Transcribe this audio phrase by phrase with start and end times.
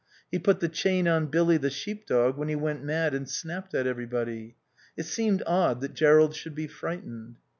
[0.31, 3.75] He put the chain on Billy, the sheep dog, when he went mad and snapped
[3.75, 4.55] at everybody.
[4.97, 7.35] It seemed odd that Jerrold should be frightened.